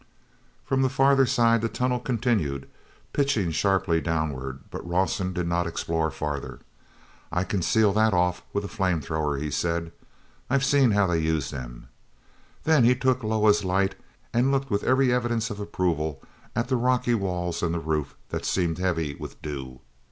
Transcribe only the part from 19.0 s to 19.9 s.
with dew.